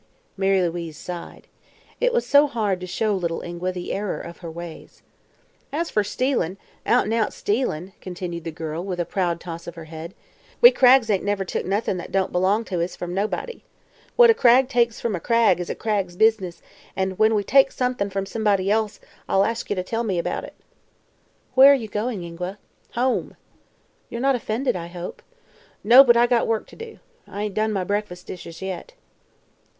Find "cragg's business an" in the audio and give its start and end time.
15.75-17.11